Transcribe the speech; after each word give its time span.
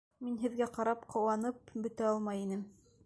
Мин 0.27 0.37
һеҙгә 0.45 0.67
ҡарап 0.77 1.03
ҡыуанып 1.15 1.71
бөтә 1.85 2.09
алмай 2.13 2.43
инем. 2.47 2.65